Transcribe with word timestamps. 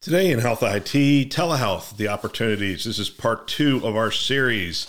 Today 0.00 0.30
in 0.30 0.38
Health 0.38 0.62
IT, 0.62 1.28
telehealth, 1.28 1.98
the 1.98 2.08
opportunities. 2.08 2.84
This 2.84 2.98
is 2.98 3.10
part 3.10 3.46
two 3.46 3.82
of 3.84 3.96
our 3.96 4.10
series. 4.10 4.86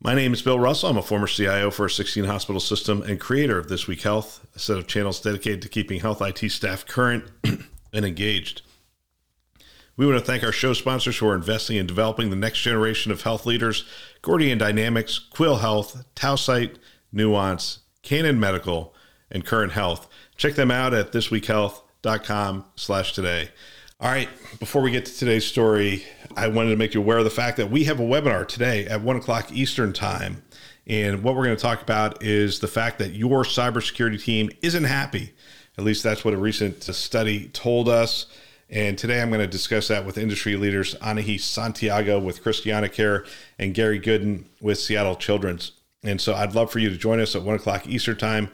My 0.00 0.14
name 0.14 0.32
is 0.32 0.40
Bill 0.40 0.58
Russell. 0.58 0.88
I'm 0.88 0.96
a 0.96 1.02
former 1.02 1.26
CIO 1.26 1.70
for 1.70 1.84
a 1.84 1.90
16 1.90 2.24
hospital 2.24 2.60
system 2.60 3.02
and 3.02 3.20
creator 3.20 3.58
of 3.58 3.68
This 3.68 3.86
Week 3.86 4.00
Health, 4.00 4.46
a 4.56 4.58
set 4.58 4.78
of 4.78 4.86
channels 4.86 5.20
dedicated 5.20 5.60
to 5.60 5.68
keeping 5.68 6.00
health 6.00 6.22
IT 6.22 6.50
staff 6.50 6.86
current 6.86 7.24
and 7.44 8.06
engaged. 8.06 8.62
We 9.98 10.06
want 10.06 10.18
to 10.18 10.24
thank 10.24 10.44
our 10.44 10.50
show 10.50 10.72
sponsors 10.72 11.18
who 11.18 11.28
are 11.28 11.34
investing 11.34 11.76
in 11.76 11.86
developing 11.86 12.30
the 12.30 12.36
next 12.36 12.62
generation 12.62 13.12
of 13.12 13.20
health 13.20 13.44
leaders 13.44 13.84
Gordian 14.22 14.56
Dynamics, 14.56 15.18
Quil 15.18 15.56
Health, 15.56 16.06
Tausight, 16.16 16.76
Nuance, 17.12 17.80
Canon 18.02 18.40
Medical, 18.40 18.94
and 19.30 19.44
Current 19.44 19.72
Health. 19.72 20.08
Check 20.38 20.54
them 20.54 20.70
out 20.70 20.94
at 20.94 21.12
thisweekhealth.com 21.12 22.64
slash 22.76 23.12
today. 23.12 23.50
All 24.02 24.10
right, 24.10 24.30
before 24.58 24.80
we 24.80 24.90
get 24.90 25.04
to 25.04 25.14
today's 25.14 25.46
story, 25.46 26.06
I 26.34 26.48
wanted 26.48 26.70
to 26.70 26.76
make 26.76 26.94
you 26.94 27.02
aware 27.02 27.18
of 27.18 27.24
the 27.24 27.28
fact 27.28 27.58
that 27.58 27.70
we 27.70 27.84
have 27.84 28.00
a 28.00 28.02
webinar 28.02 28.48
today 28.48 28.86
at 28.86 29.02
one 29.02 29.16
o'clock 29.16 29.52
Eastern 29.52 29.92
Time. 29.92 30.42
And 30.86 31.22
what 31.22 31.36
we're 31.36 31.44
going 31.44 31.56
to 31.56 31.60
talk 31.60 31.82
about 31.82 32.22
is 32.22 32.60
the 32.60 32.66
fact 32.66 32.98
that 33.00 33.10
your 33.10 33.44
cybersecurity 33.44 34.22
team 34.22 34.48
isn't 34.62 34.84
happy. 34.84 35.34
At 35.76 35.84
least 35.84 36.02
that's 36.02 36.24
what 36.24 36.32
a 36.32 36.38
recent 36.38 36.82
study 36.82 37.48
told 37.48 37.90
us. 37.90 38.24
And 38.70 38.96
today 38.96 39.20
I'm 39.20 39.28
going 39.28 39.42
to 39.42 39.46
discuss 39.46 39.88
that 39.88 40.06
with 40.06 40.16
industry 40.16 40.56
leaders 40.56 40.94
Anahi 41.02 41.38
Santiago 41.38 42.18
with 42.18 42.42
Christiana 42.42 42.88
Care 42.88 43.26
and 43.58 43.74
Gary 43.74 44.00
Gooden 44.00 44.44
with 44.62 44.78
Seattle 44.78 45.16
Children's. 45.16 45.72
And 46.02 46.18
so 46.22 46.34
I'd 46.34 46.54
love 46.54 46.72
for 46.72 46.78
you 46.78 46.88
to 46.88 46.96
join 46.96 47.20
us 47.20 47.36
at 47.36 47.42
one 47.42 47.56
o'clock 47.56 47.86
Eastern 47.86 48.16
Time 48.16 48.48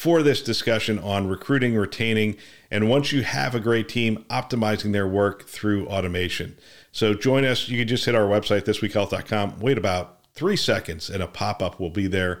for 0.00 0.22
this 0.22 0.40
discussion 0.40 0.98
on 1.00 1.28
recruiting, 1.28 1.76
retaining, 1.76 2.34
and 2.70 2.88
once 2.88 3.12
you 3.12 3.22
have 3.22 3.54
a 3.54 3.60
great 3.60 3.86
team, 3.86 4.24
optimizing 4.30 4.94
their 4.94 5.06
work 5.06 5.44
through 5.44 5.86
automation. 5.88 6.56
So 6.90 7.12
join 7.12 7.44
us. 7.44 7.68
You 7.68 7.76
can 7.76 7.86
just 7.86 8.06
hit 8.06 8.14
our 8.14 8.24
website, 8.26 8.62
thisweekhealth.com, 8.62 9.60
wait 9.60 9.76
about 9.76 10.24
three 10.32 10.56
seconds, 10.56 11.10
and 11.10 11.22
a 11.22 11.26
pop 11.26 11.62
up 11.62 11.78
will 11.78 11.90
be 11.90 12.06
there. 12.06 12.40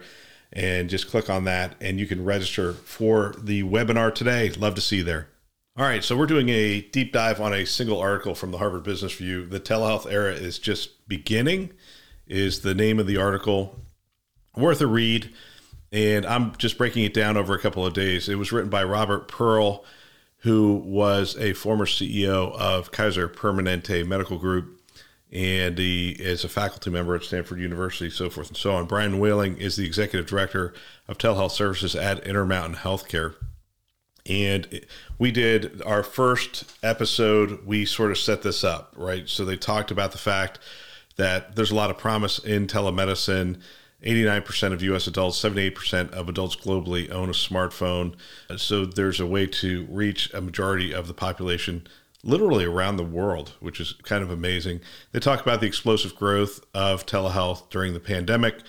And 0.54 0.88
just 0.88 1.10
click 1.10 1.28
on 1.28 1.44
that, 1.44 1.74
and 1.82 2.00
you 2.00 2.06
can 2.06 2.24
register 2.24 2.72
for 2.72 3.34
the 3.36 3.62
webinar 3.64 4.14
today. 4.14 4.48
Love 4.52 4.74
to 4.76 4.80
see 4.80 4.96
you 4.96 5.04
there. 5.04 5.28
All 5.76 5.84
right, 5.84 6.02
so 6.02 6.16
we're 6.16 6.24
doing 6.24 6.48
a 6.48 6.80
deep 6.80 7.12
dive 7.12 7.42
on 7.42 7.52
a 7.52 7.66
single 7.66 8.00
article 8.00 8.34
from 8.34 8.52
the 8.52 8.58
Harvard 8.58 8.84
Business 8.84 9.20
Review. 9.20 9.44
The 9.44 9.60
telehealth 9.60 10.10
era 10.10 10.32
is 10.32 10.58
just 10.58 11.06
beginning, 11.06 11.74
is 12.26 12.62
the 12.62 12.74
name 12.74 12.98
of 12.98 13.06
the 13.06 13.18
article. 13.18 13.80
Worth 14.56 14.80
a 14.80 14.86
read 14.86 15.30
and 15.92 16.24
I'm 16.26 16.54
just 16.56 16.78
breaking 16.78 17.04
it 17.04 17.14
down 17.14 17.36
over 17.36 17.54
a 17.54 17.58
couple 17.58 17.84
of 17.84 17.94
days. 17.94 18.28
It 18.28 18.36
was 18.36 18.52
written 18.52 18.70
by 18.70 18.84
Robert 18.84 19.28
Pearl, 19.28 19.84
who 20.38 20.76
was 20.84 21.36
a 21.36 21.52
former 21.52 21.86
CEO 21.86 22.52
of 22.54 22.92
Kaiser 22.92 23.28
Permanente 23.28 24.06
Medical 24.06 24.38
Group, 24.38 24.80
and 25.32 25.78
he 25.78 26.10
is 26.10 26.44
a 26.44 26.48
faculty 26.48 26.90
member 26.90 27.14
at 27.14 27.22
Stanford 27.22 27.60
University, 27.60 28.10
so 28.10 28.30
forth 28.30 28.48
and 28.48 28.56
so 28.56 28.72
on. 28.72 28.86
Brian 28.86 29.18
Wayling 29.18 29.58
is 29.58 29.76
the 29.76 29.84
executive 29.84 30.26
director 30.26 30.72
of 31.08 31.18
telehealth 31.18 31.52
services 31.52 31.94
at 31.94 32.26
Intermountain 32.26 32.76
Healthcare. 32.76 33.34
And 34.26 34.84
we 35.18 35.30
did 35.30 35.82
our 35.82 36.02
first 36.02 36.72
episode, 36.82 37.66
we 37.66 37.84
sort 37.84 38.10
of 38.10 38.18
set 38.18 38.42
this 38.42 38.62
up, 38.64 38.94
right? 38.96 39.28
So 39.28 39.44
they 39.44 39.56
talked 39.56 39.90
about 39.90 40.12
the 40.12 40.18
fact 40.18 40.58
that 41.16 41.56
there's 41.56 41.70
a 41.70 41.76
lot 41.76 41.90
of 41.90 41.98
promise 41.98 42.38
in 42.38 42.66
telemedicine 42.66 43.60
89% 44.02 44.72
of 44.72 44.82
US 44.82 45.06
adults, 45.06 45.40
78% 45.42 46.10
of 46.12 46.28
adults 46.28 46.56
globally 46.56 47.10
own 47.10 47.28
a 47.28 47.32
smartphone. 47.32 48.14
So 48.56 48.86
there's 48.86 49.20
a 49.20 49.26
way 49.26 49.46
to 49.46 49.86
reach 49.90 50.32
a 50.32 50.40
majority 50.40 50.92
of 50.92 51.06
the 51.06 51.14
population 51.14 51.86
literally 52.22 52.64
around 52.64 52.96
the 52.96 53.04
world, 53.04 53.54
which 53.60 53.80
is 53.80 53.94
kind 54.02 54.22
of 54.22 54.30
amazing. 54.30 54.80
They 55.12 55.20
talk 55.20 55.40
about 55.40 55.60
the 55.60 55.66
explosive 55.66 56.14
growth 56.14 56.60
of 56.74 57.06
telehealth 57.06 57.68
during 57.70 57.94
the 57.94 58.00
pandemic 58.00 58.60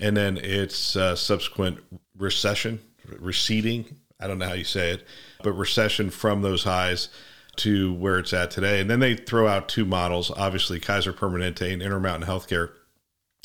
and 0.00 0.16
then 0.16 0.36
its 0.38 0.96
uh, 0.96 1.16
subsequent 1.16 1.78
recession, 2.16 2.80
receding. 3.18 3.96
I 4.20 4.26
don't 4.26 4.38
know 4.38 4.48
how 4.48 4.54
you 4.54 4.64
say 4.64 4.90
it, 4.90 5.06
but 5.42 5.52
recession 5.52 6.10
from 6.10 6.42
those 6.42 6.64
highs 6.64 7.08
to 7.56 7.92
where 7.94 8.18
it's 8.18 8.32
at 8.32 8.50
today. 8.50 8.80
And 8.80 8.88
then 8.88 9.00
they 9.00 9.16
throw 9.16 9.48
out 9.48 9.68
two 9.68 9.84
models, 9.84 10.30
obviously 10.30 10.78
Kaiser 10.78 11.12
Permanente 11.12 11.72
and 11.72 11.82
Intermountain 11.82 12.28
Healthcare, 12.28 12.70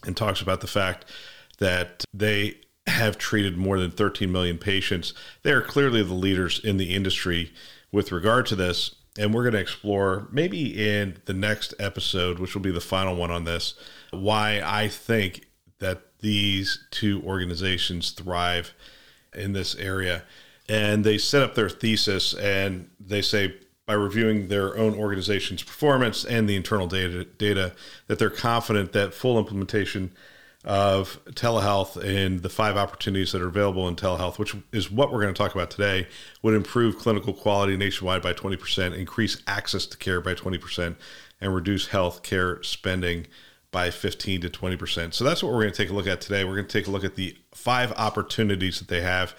and 0.06 0.16
talks 0.16 0.42
about 0.42 0.62
the 0.62 0.68
fact 0.68 1.06
that 1.60 2.04
they 2.14 2.58
have 2.88 3.18
treated 3.18 3.58
more 3.58 3.80
than 3.80 3.92
13 3.92 4.32
million 4.32 4.58
patients. 4.58 5.14
They 5.44 5.52
are 5.52 5.62
clearly 5.62 6.04
the 6.04 6.14
leaders 6.14 6.60
in 6.64 6.78
the 6.78 6.94
industry 6.94 7.54
with 7.92 8.12
regard 8.12 8.46
to 8.48 8.56
this. 8.56 8.96
And 9.18 9.34
we're 9.34 9.44
going 9.44 9.54
to 9.54 9.60
explore, 9.60 10.28
maybe 10.32 10.90
in 10.90 11.18
the 11.26 11.34
next 11.34 11.76
episode, 11.80 12.40
which 12.40 12.56
will 12.56 12.64
be 12.64 12.72
the 12.72 12.82
final 12.82 13.16
one 13.16 13.30
on 13.30 13.44
this, 13.44 13.76
why 14.10 14.60
I 14.64 14.88
think 14.88 15.48
that 15.80 16.02
these 16.20 16.88
two 16.90 17.22
organizations 17.24 18.12
thrive 18.12 18.74
in 19.36 19.54
this 19.54 19.76
area. 19.76 20.24
And 20.68 21.04
they 21.04 21.18
set 21.20 21.44
up 21.44 21.54
their 21.54 21.70
thesis 21.70 22.34
and 22.34 22.90
they 23.00 23.22
say 23.22 23.56
by 23.86 23.94
reviewing 23.94 24.48
their 24.48 24.78
own 24.78 24.96
organization's 24.96 25.64
performance 25.64 26.24
and 26.24 26.48
the 26.48 26.56
internal 26.56 26.88
data, 26.88 27.26
data 27.26 27.74
that 28.08 28.18
they're 28.18 28.30
confident 28.30 28.94
that 28.94 29.14
full 29.14 29.38
implementation 29.38 30.12
of 30.64 31.20
telehealth 31.32 32.02
and 32.02 32.42
the 32.42 32.50
five 32.50 32.78
opportunities 32.78 33.34
that 33.34 33.42
are 33.42 33.48
available 33.48 33.88
in 33.90 33.96
telehealth, 33.98 34.40
which 34.40 34.56
is 34.72 34.90
what 34.90 35.12
we're 35.12 35.22
going 35.22 35.34
to 35.34 35.38
talk 35.38 35.54
about 35.54 35.70
today, 35.70 36.08
would 36.42 36.54
improve 36.54 36.98
clinical 36.98 37.34
quality 37.34 37.76
nationwide 37.76 38.22
by 38.22 38.32
20%, 38.32 38.98
increase 38.98 39.42
access 39.48 39.86
to 39.86 39.98
care 39.98 40.22
by 40.22 40.34
20%, 40.34 40.96
and 41.42 41.54
reduce 41.54 41.88
health 41.88 42.24
care 42.24 42.64
spending 42.64 43.28
by 43.72 43.90
15 43.90 44.42
to 44.42 44.50
20%. 44.50 45.14
So 45.14 45.26
that's 45.26 45.44
what 45.44 45.52
we're 45.52 45.64
going 45.64 45.74
to 45.74 45.78
take 45.78 45.90
a 45.90 45.94
look 45.94 46.08
at 46.08 46.22
today. 46.22 46.46
We're 46.46 46.56
going 46.56 46.68
to 46.68 46.80
take 46.80 46.88
a 46.88 46.92
look 46.92 47.04
at 47.04 47.16
the 47.16 47.36
five 47.54 47.92
opportunities 47.94 48.80
that 48.80 48.88
they 48.88 49.02
have. 49.02 49.36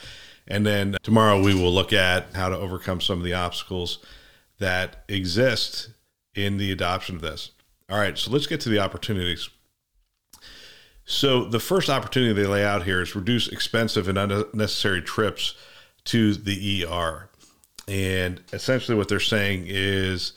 And 0.46 0.66
then 0.66 0.96
tomorrow 1.02 1.40
we 1.40 1.54
will 1.54 1.72
look 1.72 1.94
at 1.94 2.34
how 2.34 2.50
to 2.50 2.58
overcome 2.58 3.00
some 3.00 3.16
of 3.16 3.24
the 3.24 3.32
obstacles 3.32 4.04
that 4.58 5.04
exist 5.08 5.90
in 6.34 6.56
the 6.56 6.72
adoption 6.72 7.16
of 7.16 7.22
this. 7.22 7.50
All 7.90 7.98
right, 7.98 8.16
so 8.16 8.30
let's 8.30 8.46
get 8.46 8.60
to 8.62 8.68
the 8.68 8.78
opportunities. 8.78 9.48
So 11.04 11.44
the 11.44 11.60
first 11.60 11.90
opportunity 11.90 12.32
they 12.32 12.48
lay 12.48 12.64
out 12.64 12.84
here 12.84 13.02
is 13.02 13.14
reduce 13.14 13.48
expensive 13.48 14.08
and 14.08 14.18
unnecessary 14.18 15.02
trips 15.02 15.54
to 16.04 16.34
the 16.34 16.86
ER. 16.86 17.28
And 17.86 18.40
essentially, 18.52 18.96
what 18.96 19.08
they're 19.08 19.20
saying 19.20 19.66
is 19.68 20.32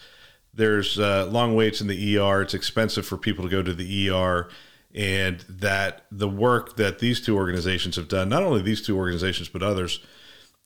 there's 0.53 0.99
uh, 0.99 1.27
long 1.27 1.55
waits 1.55 1.79
in 1.79 1.87
the 1.87 2.17
ER. 2.17 2.41
It's 2.41 2.53
expensive 2.53 3.05
for 3.05 3.15
people 3.15 3.45
to 3.45 3.49
go 3.49 3.63
to 3.63 3.73
the 3.73 4.09
ER. 4.09 4.49
And 4.93 5.41
that 5.47 6.05
the 6.11 6.27
work 6.27 6.75
that 6.77 6.99
these 6.99 7.21
two 7.21 7.37
organizations 7.37 7.95
have 7.97 8.07
done, 8.07 8.29
not 8.29 8.43
only 8.43 8.61
these 8.61 8.81
two 8.81 8.97
organizations, 8.97 9.47
but 9.47 9.61
others, 9.61 9.99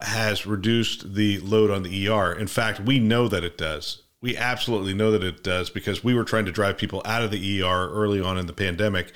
has 0.02 0.46
reduced 0.46 1.14
the 1.14 1.40
load 1.40 1.72
on 1.72 1.84
the 1.84 2.08
ER. 2.08 2.34
In 2.34 2.48
fact, 2.48 2.80
we 2.80 3.00
know 3.00 3.28
that 3.28 3.44
it 3.44 3.58
does. 3.58 4.04
We 4.22 4.38
absolutely 4.38 4.94
know 4.94 5.12
that 5.12 5.24
it 5.24 5.44
does 5.44 5.70
because 5.70 6.04
we 6.04 6.14
were 6.14 6.24
trying 6.24 6.46
to 6.46 6.52
drive 6.52 6.78
people 6.78 7.02
out 7.06 7.24
of 7.24 7.32
the 7.32 7.62
ER 7.62 7.90
early 7.90 8.22
on 8.22 8.38
in 8.38 8.46
the 8.46 8.54
pandemic 8.54 9.14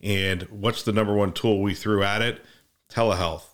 and 0.00 0.42
what's 0.44 0.82
the 0.82 0.92
number 0.92 1.14
one 1.14 1.32
tool 1.32 1.60
we 1.60 1.74
threw 1.74 2.02
at 2.02 2.22
it? 2.22 2.44
Telehealth, 2.90 3.44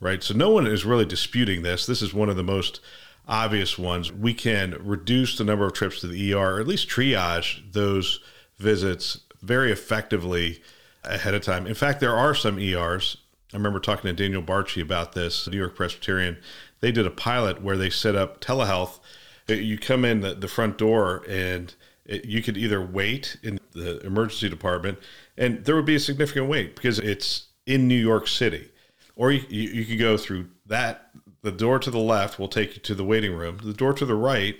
right? 0.00 0.22
So 0.22 0.34
no 0.34 0.50
one 0.50 0.66
is 0.66 0.84
really 0.84 1.04
disputing 1.04 1.62
this. 1.62 1.86
This 1.86 2.02
is 2.02 2.14
one 2.14 2.28
of 2.28 2.36
the 2.36 2.42
most 2.42 2.80
obvious 3.28 3.78
ones. 3.78 4.12
We 4.12 4.34
can 4.34 4.76
reduce 4.80 5.36
the 5.36 5.44
number 5.44 5.66
of 5.66 5.72
trips 5.72 6.00
to 6.00 6.06
the 6.06 6.32
ER, 6.32 6.56
or 6.56 6.60
at 6.60 6.66
least 6.66 6.88
triage 6.88 7.72
those 7.72 8.20
visits 8.58 9.20
very 9.42 9.70
effectively 9.70 10.62
ahead 11.04 11.34
of 11.34 11.42
time. 11.42 11.66
In 11.66 11.74
fact, 11.74 12.00
there 12.00 12.16
are 12.16 12.34
some 12.34 12.58
ERs. 12.58 13.18
I 13.52 13.56
remember 13.56 13.80
talking 13.80 14.14
to 14.14 14.22
Daniel 14.22 14.42
Barchi 14.42 14.80
about 14.80 15.12
this, 15.12 15.48
New 15.48 15.56
York 15.58 15.74
Presbyterian. 15.74 16.36
They 16.80 16.92
did 16.92 17.06
a 17.06 17.10
pilot 17.10 17.62
where 17.62 17.76
they 17.76 17.90
set 17.90 18.14
up 18.14 18.40
telehealth. 18.40 19.00
You 19.48 19.76
come 19.78 20.04
in 20.04 20.20
the, 20.20 20.34
the 20.34 20.46
front 20.46 20.78
door 20.78 21.24
and 21.28 21.74
it, 22.10 22.24
you 22.24 22.42
could 22.42 22.56
either 22.56 22.80
wait 22.80 23.36
in 23.42 23.58
the 23.72 24.00
emergency 24.00 24.48
department, 24.48 24.98
and 25.36 25.64
there 25.64 25.76
would 25.76 25.86
be 25.86 25.94
a 25.94 26.00
significant 26.00 26.48
wait 26.48 26.74
because 26.74 26.98
it's 26.98 27.46
in 27.66 27.88
New 27.88 27.94
York 27.94 28.26
City, 28.26 28.70
or 29.16 29.30
you, 29.32 29.44
you, 29.48 29.70
you 29.70 29.84
could 29.84 29.98
go 29.98 30.16
through 30.16 30.48
that. 30.66 31.10
The 31.42 31.52
door 31.52 31.78
to 31.78 31.90
the 31.90 31.98
left 31.98 32.38
will 32.38 32.48
take 32.48 32.74
you 32.74 32.82
to 32.82 32.94
the 32.94 33.04
waiting 33.04 33.32
room. 33.32 33.60
The 33.62 33.72
door 33.72 33.94
to 33.94 34.04
the 34.04 34.14
right 34.14 34.56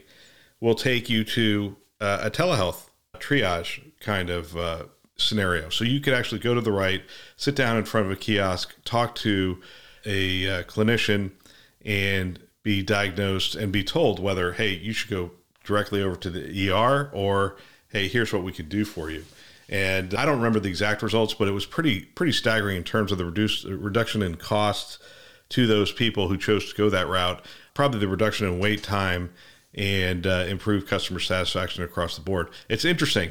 will 0.60 0.74
take 0.74 1.10
you 1.10 1.24
to 1.24 1.76
uh, 2.00 2.20
a 2.22 2.30
telehealth 2.30 2.88
triage 3.16 3.82
kind 4.00 4.30
of 4.30 4.56
uh, 4.56 4.84
scenario. 5.20 5.68
So 5.68 5.84
you 5.84 6.00
could 6.00 6.14
actually 6.14 6.40
go 6.40 6.54
to 6.54 6.60
the 6.60 6.72
right, 6.72 7.02
sit 7.36 7.54
down 7.54 7.76
in 7.76 7.84
front 7.84 8.06
of 8.06 8.12
a 8.12 8.16
kiosk, 8.16 8.74
talk 8.84 9.14
to 9.16 9.60
a 10.04 10.48
uh, 10.48 10.62
clinician, 10.64 11.30
and 11.84 12.38
be 12.62 12.82
diagnosed 12.82 13.54
and 13.54 13.72
be 13.72 13.82
told 13.82 14.20
whether, 14.20 14.52
hey, 14.52 14.70
you 14.70 14.92
should 14.92 15.10
go 15.10 15.30
directly 15.64 16.02
over 16.02 16.16
to 16.16 16.30
the 16.30 16.70
ER 16.70 17.10
or, 17.12 17.56
hey, 17.88 18.08
here's 18.08 18.32
what 18.32 18.42
we 18.42 18.52
could 18.52 18.68
do 18.68 18.84
for 18.84 19.10
you. 19.10 19.24
And 19.68 20.14
I 20.14 20.26
don't 20.26 20.38
remember 20.38 20.58
the 20.58 20.68
exact 20.68 21.02
results, 21.02 21.32
but 21.32 21.46
it 21.46 21.52
was 21.52 21.64
pretty 21.64 22.00
pretty 22.00 22.32
staggering 22.32 22.76
in 22.76 22.84
terms 22.84 23.12
of 23.12 23.18
the 23.18 23.24
reduced 23.24 23.64
reduction 23.64 24.20
in 24.20 24.34
costs 24.34 24.98
to 25.50 25.66
those 25.66 25.92
people 25.92 26.28
who 26.28 26.36
chose 26.36 26.70
to 26.70 26.76
go 26.76 26.90
that 26.90 27.06
route. 27.06 27.44
Probably 27.72 28.00
the 28.00 28.08
reduction 28.08 28.48
in 28.48 28.58
wait 28.58 28.82
time 28.82 29.30
and 29.74 30.26
uh, 30.26 30.44
improved 30.48 30.88
customer 30.88 31.20
satisfaction 31.20 31.84
across 31.84 32.16
the 32.16 32.22
board. 32.22 32.48
It's 32.68 32.84
interesting. 32.84 33.30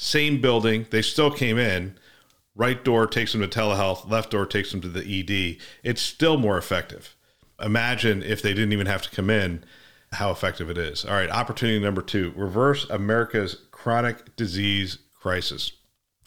Same 0.00 0.40
building, 0.40 0.86
they 0.90 1.02
still 1.02 1.32
came 1.32 1.58
in. 1.58 1.98
Right 2.54 2.82
door 2.84 3.08
takes 3.08 3.32
them 3.32 3.40
to 3.40 3.48
telehealth, 3.48 4.08
left 4.08 4.30
door 4.30 4.46
takes 4.46 4.70
them 4.70 4.80
to 4.82 4.88
the 4.88 5.00
ED. 5.00 5.60
It's 5.82 6.00
still 6.00 6.38
more 6.38 6.56
effective. 6.56 7.16
Imagine 7.60 8.22
if 8.22 8.40
they 8.40 8.54
didn't 8.54 8.72
even 8.72 8.86
have 8.86 9.02
to 9.02 9.10
come 9.10 9.28
in, 9.28 9.64
how 10.12 10.30
effective 10.30 10.70
it 10.70 10.78
is. 10.78 11.04
All 11.04 11.14
right, 11.14 11.28
opportunity 11.28 11.80
number 11.80 12.00
two 12.00 12.32
reverse 12.36 12.88
America's 12.88 13.66
chronic 13.72 14.36
disease 14.36 14.98
crisis. 15.20 15.72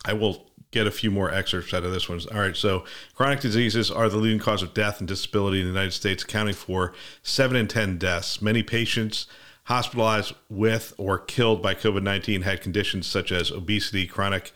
I 0.03 0.13
will 0.13 0.51
get 0.71 0.85
a 0.85 0.91
few 0.91 1.09
more 1.09 1.33
excerpts 1.33 1.73
out 1.73 1.85
of 1.85 1.93
this 1.93 2.09
one. 2.09 2.19
All 2.33 2.41
right, 2.41 2.57
so 2.57 2.83
chronic 3.15 3.39
diseases 3.39 3.89
are 3.89 4.09
the 4.09 4.17
leading 4.17 4.39
cause 4.39 4.61
of 4.61 4.73
death 4.73 4.99
and 4.99 5.07
disability 5.07 5.61
in 5.61 5.65
the 5.65 5.71
United 5.71 5.93
States, 5.93 6.23
accounting 6.23 6.55
for 6.55 6.93
seven 7.23 7.55
in 7.55 7.69
10 7.69 7.97
deaths. 7.97 8.41
Many 8.41 8.63
patients 8.63 9.27
hospitalized 9.63 10.33
with 10.49 10.93
or 10.97 11.19
killed 11.19 11.61
by 11.61 11.75
COVID 11.75 12.03
19 12.03 12.41
had 12.41 12.61
conditions 12.61 13.07
such 13.07 13.31
as 13.31 13.51
obesity, 13.51 14.07
chronic 14.07 14.51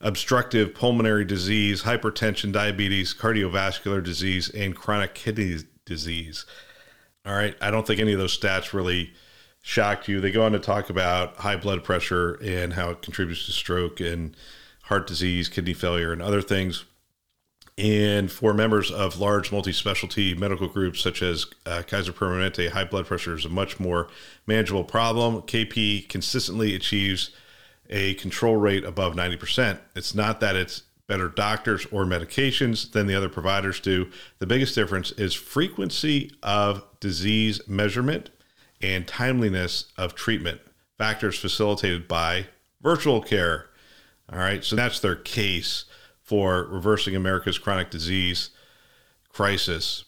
obstructive 0.00 0.74
pulmonary 0.74 1.24
disease, 1.24 1.82
hypertension, 1.82 2.52
diabetes, 2.52 3.14
cardiovascular 3.14 4.02
disease, 4.02 4.48
and 4.50 4.76
chronic 4.76 5.14
kidney 5.14 5.58
disease. 5.84 6.46
All 7.26 7.34
right, 7.34 7.56
I 7.60 7.70
don't 7.70 7.86
think 7.86 8.00
any 8.00 8.12
of 8.12 8.18
those 8.18 8.38
stats 8.38 8.72
really 8.72 9.12
shocked 9.60 10.08
you. 10.08 10.20
They 10.20 10.30
go 10.30 10.44
on 10.44 10.52
to 10.52 10.58
talk 10.58 10.88
about 10.88 11.36
high 11.36 11.56
blood 11.56 11.84
pressure 11.84 12.34
and 12.42 12.74
how 12.74 12.90
it 12.90 13.02
contributes 13.02 13.44
to 13.46 13.52
stroke 13.52 14.00
and 14.00 14.36
heart 14.84 15.06
disease, 15.06 15.48
kidney 15.48 15.74
failure, 15.74 16.12
and 16.12 16.22
other 16.22 16.40
things. 16.40 16.84
And 17.78 18.30
for 18.30 18.52
members 18.52 18.90
of 18.90 19.20
large 19.20 19.52
multi 19.52 19.72
specialty 19.72 20.34
medical 20.34 20.66
groups 20.66 21.00
such 21.00 21.22
as 21.22 21.46
uh, 21.64 21.84
Kaiser 21.86 22.12
Permanente, 22.12 22.70
high 22.70 22.84
blood 22.84 23.06
pressure 23.06 23.36
is 23.36 23.44
a 23.44 23.48
much 23.48 23.78
more 23.78 24.08
manageable 24.48 24.82
problem. 24.82 25.42
KP 25.42 26.08
consistently 26.08 26.74
achieves 26.74 27.30
a 27.88 28.14
control 28.14 28.56
rate 28.56 28.84
above 28.84 29.14
90%. 29.14 29.78
It's 29.94 30.12
not 30.12 30.40
that 30.40 30.56
it's 30.56 30.82
better 31.06 31.28
doctors 31.28 31.86
or 31.92 32.04
medications 32.04 32.90
than 32.90 33.06
the 33.06 33.14
other 33.14 33.28
providers 33.28 33.78
do. 33.78 34.10
The 34.40 34.46
biggest 34.46 34.74
difference 34.74 35.12
is 35.12 35.32
frequency 35.32 36.32
of 36.42 36.84
disease 36.98 37.60
measurement 37.68 38.30
and 38.82 39.06
timeliness 39.06 39.84
of 39.96 40.16
treatment, 40.16 40.60
factors 40.98 41.38
facilitated 41.38 42.08
by 42.08 42.46
virtual 42.82 43.22
care. 43.22 43.66
All 44.30 44.38
right, 44.38 44.64
so 44.64 44.74
that's 44.74 44.98
their 44.98 45.16
case 45.16 45.84
for 46.28 46.64
reversing 46.64 47.16
America's 47.16 47.56
chronic 47.56 47.88
disease 47.88 48.50
crisis. 49.32 50.04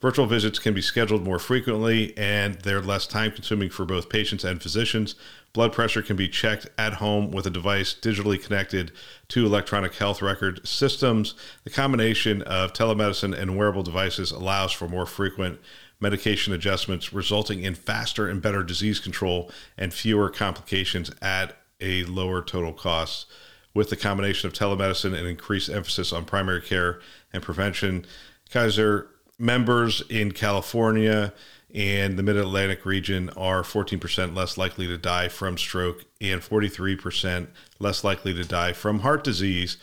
Virtual 0.00 0.26
visits 0.26 0.58
can 0.58 0.74
be 0.74 0.82
scheduled 0.82 1.22
more 1.22 1.38
frequently 1.38 2.12
and 2.18 2.56
they're 2.62 2.82
less 2.82 3.06
time 3.06 3.30
consuming 3.30 3.70
for 3.70 3.84
both 3.84 4.08
patients 4.08 4.42
and 4.42 4.60
physicians. 4.60 5.14
Blood 5.52 5.72
pressure 5.72 6.02
can 6.02 6.16
be 6.16 6.28
checked 6.28 6.66
at 6.76 6.94
home 6.94 7.30
with 7.30 7.46
a 7.46 7.50
device 7.50 7.94
digitally 7.94 8.42
connected 8.42 8.90
to 9.28 9.46
electronic 9.46 9.94
health 9.94 10.20
record 10.20 10.66
systems. 10.66 11.34
The 11.62 11.70
combination 11.70 12.42
of 12.42 12.72
telemedicine 12.72 13.32
and 13.32 13.56
wearable 13.56 13.84
devices 13.84 14.32
allows 14.32 14.72
for 14.72 14.88
more 14.88 15.06
frequent 15.06 15.60
medication 16.00 16.52
adjustments, 16.52 17.12
resulting 17.12 17.62
in 17.62 17.76
faster 17.76 18.28
and 18.28 18.42
better 18.42 18.64
disease 18.64 18.98
control 18.98 19.52
and 19.78 19.94
fewer 19.94 20.28
complications 20.30 21.12
at 21.22 21.56
a 21.80 22.02
lower 22.06 22.42
total 22.42 22.72
cost 22.72 23.26
with 23.74 23.90
the 23.90 23.96
combination 23.96 24.46
of 24.46 24.52
telemedicine 24.52 25.16
and 25.16 25.26
increased 25.26 25.70
emphasis 25.70 26.12
on 26.12 26.24
primary 26.24 26.60
care 26.60 27.00
and 27.32 27.42
prevention. 27.42 28.04
Kaiser 28.50 29.08
members 29.38 30.02
in 30.08 30.32
California 30.32 31.32
and 31.74 32.18
the 32.18 32.22
Mid 32.22 32.36
Atlantic 32.36 32.84
region 32.84 33.30
are 33.30 33.62
14% 33.62 34.36
less 34.36 34.58
likely 34.58 34.86
to 34.86 34.98
die 34.98 35.28
from 35.28 35.56
stroke 35.56 36.04
and 36.20 36.40
43% 36.42 37.46
less 37.78 38.04
likely 38.04 38.34
to 38.34 38.44
die 38.44 38.72
from 38.72 39.00
heart 39.00 39.24
disease 39.24 39.78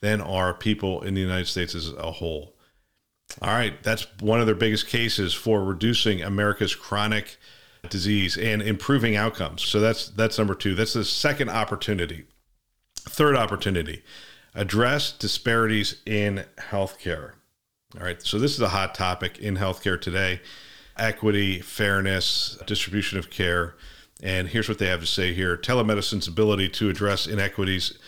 than 0.00 0.20
are 0.20 0.54
people 0.54 1.02
in 1.02 1.14
the 1.14 1.20
United 1.20 1.46
States 1.46 1.74
as 1.74 1.92
a 1.92 2.12
whole. 2.12 2.54
All 3.42 3.50
right, 3.50 3.82
that's 3.82 4.06
one 4.20 4.40
of 4.40 4.46
their 4.46 4.54
biggest 4.54 4.86
cases 4.86 5.34
for 5.34 5.62
reducing 5.62 6.22
America's 6.22 6.74
chronic 6.74 7.36
disease 7.90 8.36
and 8.36 8.62
improving 8.62 9.16
outcomes. 9.16 9.62
So 9.62 9.80
that's 9.80 10.08
that's 10.08 10.38
number 10.38 10.54
2. 10.54 10.74
That's 10.74 10.94
the 10.94 11.04
second 11.04 11.50
opportunity. 11.50 12.26
Third 13.16 13.34
opportunity 13.34 14.02
address 14.54 15.10
disparities 15.10 16.02
in 16.04 16.44
healthcare. 16.58 17.32
All 17.98 18.04
right, 18.04 18.20
so 18.20 18.38
this 18.38 18.52
is 18.52 18.60
a 18.60 18.68
hot 18.68 18.94
topic 18.94 19.38
in 19.38 19.56
healthcare 19.56 19.98
today 19.98 20.42
equity, 20.98 21.60
fairness, 21.60 22.58
distribution 22.66 23.18
of 23.18 23.30
care. 23.30 23.74
And 24.22 24.48
here's 24.48 24.68
what 24.68 24.78
they 24.78 24.88
have 24.88 25.00
to 25.00 25.06
say 25.06 25.32
here 25.32 25.56
telemedicine's 25.56 26.28
ability 26.28 26.68
to 26.68 26.90
address 26.90 27.26
inequities 27.26 27.98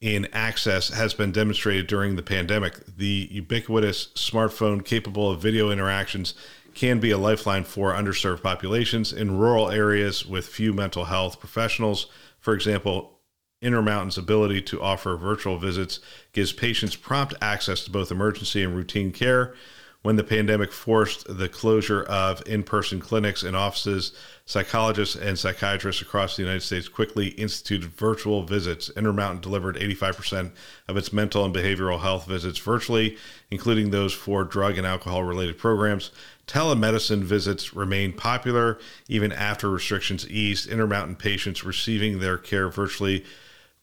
in 0.00 0.26
access 0.32 0.88
has 0.88 1.14
been 1.14 1.30
demonstrated 1.30 1.86
during 1.86 2.16
the 2.16 2.22
pandemic. 2.24 2.84
The 2.84 3.28
ubiquitous 3.30 4.08
smartphone 4.16 4.84
capable 4.84 5.30
of 5.30 5.40
video 5.40 5.70
interactions 5.70 6.34
can 6.74 6.98
be 6.98 7.12
a 7.12 7.18
lifeline 7.18 7.62
for 7.62 7.92
underserved 7.92 8.42
populations 8.42 9.12
in 9.12 9.38
rural 9.38 9.70
areas 9.70 10.26
with 10.26 10.48
few 10.48 10.72
mental 10.72 11.04
health 11.04 11.38
professionals. 11.38 12.08
For 12.40 12.54
example, 12.54 13.17
Intermountain's 13.60 14.18
ability 14.18 14.62
to 14.62 14.80
offer 14.80 15.16
virtual 15.16 15.58
visits 15.58 15.98
gives 16.32 16.52
patients 16.52 16.94
prompt 16.94 17.34
access 17.40 17.82
to 17.84 17.90
both 17.90 18.12
emergency 18.12 18.62
and 18.62 18.76
routine 18.76 19.10
care. 19.10 19.54
When 20.02 20.14
the 20.14 20.22
pandemic 20.22 20.70
forced 20.70 21.26
the 21.26 21.48
closure 21.48 22.04
of 22.04 22.40
in 22.46 22.62
person 22.62 23.00
clinics 23.00 23.42
and 23.42 23.56
offices, 23.56 24.12
psychologists 24.46 25.16
and 25.16 25.36
psychiatrists 25.36 26.00
across 26.00 26.36
the 26.36 26.42
United 26.42 26.62
States 26.62 26.86
quickly 26.86 27.30
instituted 27.30 27.90
virtual 27.90 28.44
visits. 28.44 28.90
Intermountain 28.90 29.40
delivered 29.40 29.74
85% 29.74 30.52
of 30.86 30.96
its 30.96 31.12
mental 31.12 31.44
and 31.44 31.52
behavioral 31.52 32.00
health 32.00 32.26
visits 32.26 32.60
virtually, 32.60 33.18
including 33.50 33.90
those 33.90 34.14
for 34.14 34.44
drug 34.44 34.78
and 34.78 34.86
alcohol 34.86 35.24
related 35.24 35.58
programs. 35.58 36.12
Telemedicine 36.46 37.24
visits 37.24 37.74
remained 37.74 38.16
popular 38.16 38.78
even 39.08 39.32
after 39.32 39.68
restrictions 39.68 40.28
eased. 40.30 40.68
Intermountain 40.68 41.16
patients 41.16 41.64
receiving 41.64 42.20
their 42.20 42.38
care 42.38 42.68
virtually 42.68 43.24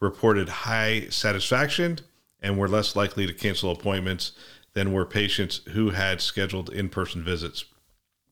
reported 0.05 0.47
high 0.47 1.07
satisfaction 1.09 2.00
and 2.41 2.57
were 2.57 2.69
less 2.69 2.95
likely 2.95 3.27
to 3.27 3.33
cancel 3.33 3.71
appointments 3.71 4.31
than 4.74 4.93
were 4.93 5.05
patients 5.05 5.62
who 5.71 5.89
had 5.89 6.21
scheduled 6.21 6.69
in 6.69 6.89
person 6.89 7.24
visits. 7.24 7.65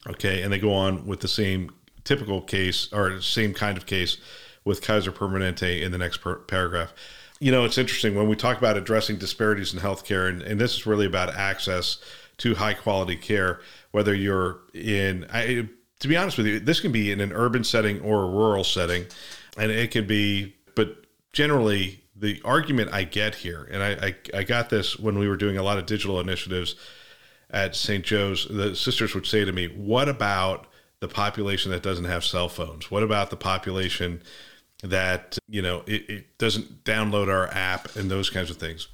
Okay, 0.08 0.42
and 0.42 0.52
they 0.52 0.60
go 0.60 0.74
on 0.74 1.06
with 1.06 1.22
the 1.22 1.28
same 1.28 1.72
typical 2.04 2.42
case 2.42 2.92
or 2.94 3.22
same 3.22 3.54
kind 3.54 3.78
of 3.78 3.86
case 3.86 4.18
with 4.66 4.82
Kaiser 4.82 5.12
Permanente 5.12 5.82
in 5.82 5.92
the 5.92 5.98
next 5.98 6.18
per- 6.18 6.40
paragraph. 6.40 6.94
You 7.40 7.52
know, 7.52 7.66
it's 7.66 7.78
interesting 7.78 8.16
when 8.16 8.28
we 8.28 8.36
talk 8.36 8.58
about 8.58 8.78
addressing 8.78 9.18
disparities 9.18 9.74
in 9.74 9.80
healthcare, 9.80 10.30
and, 10.30 10.42
and 10.42 10.60
this 10.60 10.76
is 10.76 10.86
really 10.86 11.06
about 11.06 11.34
access 11.36 11.98
to 12.38 12.56
high 12.56 12.74
quality 12.74 13.16
care, 13.16 13.62
whether 13.92 14.14
you're 14.14 14.60
in, 14.74 15.26
I, 15.32 15.68
to 16.00 16.08
be 16.08 16.18
honest 16.18 16.38
with 16.38 16.48
you, 16.48 16.60
this 16.60 16.80
can 16.80 16.92
be 16.92 17.12
in 17.12 17.20
an 17.22 17.32
urban 17.32 17.64
setting 17.64 18.02
or 18.02 18.24
a 18.24 18.28
rural 18.28 18.64
setting, 18.64 19.06
and 19.58 19.72
it 19.72 19.92
can 19.92 20.08
be, 20.08 20.56
but 20.76 21.03
generally 21.34 22.04
the 22.16 22.42
argument 22.46 22.94
I 22.94 23.04
get 23.04 23.36
here, 23.36 23.68
and 23.70 23.84
I, 23.84 23.90
I, 23.92 24.40
I 24.40 24.44
got 24.44 24.70
this 24.70 24.98
when 24.98 25.18
we 25.18 25.28
were 25.28 25.36
doing 25.36 25.58
a 25.58 25.64
lot 25.64 25.78
of 25.78 25.86
digital 25.86 26.20
initiatives 26.20 26.76
at 27.50 27.76
St. 27.76 28.06
Joe's. 28.06 28.48
The 28.48 28.76
sisters 28.76 29.14
would 29.16 29.26
say 29.26 29.44
to 29.44 29.52
me, 29.52 29.68
"What 29.68 30.08
about 30.08 30.68
the 31.00 31.08
population 31.08 31.72
that 31.72 31.84
doesn't 31.84 32.06
have 32.06 32.24
cell 32.24 32.48
phones? 32.48 32.90
What 32.90 33.04
about 33.04 33.30
the 33.30 33.36
population 33.36 34.22
that 34.84 35.38
you 35.48 35.62
know 35.62 35.84
it, 35.88 36.10
it 36.10 36.38
doesn't 36.38 36.84
download 36.84 37.30
our 37.30 37.48
app 37.48 37.96
and 37.96 38.10
those 38.10 38.30
kinds 38.30 38.50
of 38.50 38.58
things?" 38.58 38.88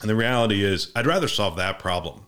And 0.00 0.10
the 0.10 0.16
reality 0.16 0.64
is, 0.64 0.90
I'd 0.96 1.06
rather 1.06 1.28
solve 1.28 1.56
that 1.56 1.78
problem 1.78 2.26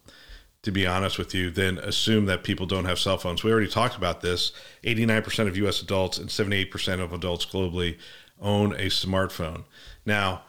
to 0.63 0.71
be 0.71 0.87
honest 0.87 1.19
with 1.19 1.35
you, 1.35 1.51
than 1.51 1.79
assume 1.79 2.27
that 2.27 2.45
people 2.45 2.67
don't 2.67 2.85
have 2.85 2.99
cell 2.99 3.19
phones. 3.19 3.43
We 3.43 3.51
already 3.51 3.69
talked 3.69 3.97
about 3.97 4.21
this. 4.21 4.53
89% 4.85 5.49
of 5.49 5.57
US 5.57 5.83
adults 5.83 6.19
and 6.19 6.29
78% 6.29 7.01
of 7.01 7.13
adults 7.13 7.45
globally 7.45 7.99
own 8.43 8.73
a 8.73 8.87
smartphone. 8.87 9.65
Now, 10.05 10.43